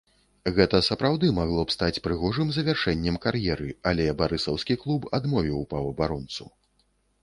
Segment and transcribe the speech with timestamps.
[0.55, 6.55] Гэта сапраўды магло б стаць прыгожым завяршэннем кар'еры, але барысаўскі клуб адмовіў паўабаронцу.